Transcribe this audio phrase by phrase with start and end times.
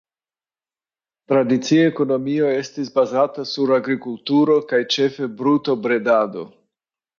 [1.33, 6.51] Tradicia ekonomio estis bazata sur agrikulturo kaj ĉefe brutobredado.